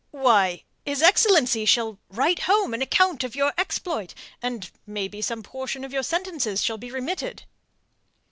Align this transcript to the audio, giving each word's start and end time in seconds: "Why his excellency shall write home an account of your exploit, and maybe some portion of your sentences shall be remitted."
"Why 0.09 0.63
his 0.83 1.03
excellency 1.03 1.63
shall 1.63 1.99
write 2.09 2.39
home 2.49 2.73
an 2.73 2.81
account 2.81 3.23
of 3.23 3.35
your 3.35 3.53
exploit, 3.55 4.15
and 4.41 4.71
maybe 4.87 5.21
some 5.21 5.43
portion 5.43 5.83
of 5.83 5.93
your 5.93 6.01
sentences 6.01 6.63
shall 6.63 6.79
be 6.79 6.89
remitted." 6.89 7.43